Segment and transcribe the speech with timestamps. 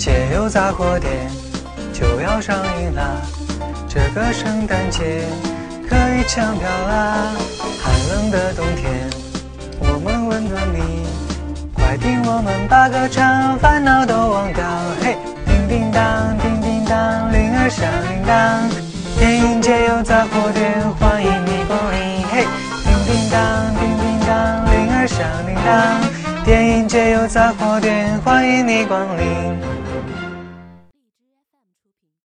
[0.00, 1.12] 街有杂货店
[1.92, 3.20] 就要上映啦，
[3.86, 5.28] 这个圣诞节
[5.86, 7.36] 可以抢票啦。
[7.82, 9.10] 寒冷的冬天，
[9.78, 11.04] 我们温暖你，
[11.74, 14.64] 快听我们把歌唱，烦恼都忘掉。
[15.02, 18.66] 嘿，叮叮当，叮叮当，铃儿响叮当，
[19.18, 22.24] 电影街有杂货店，欢迎你光临。
[22.32, 22.46] 嘿，
[22.84, 23.36] 叮叮当，
[23.76, 26.00] 叮叮当，铃儿响叮当，
[26.44, 30.29] 电影街有杂货店欢迎你光临。